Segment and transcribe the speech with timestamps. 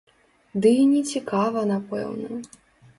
[0.63, 2.45] Ды і не цікава, напэўна.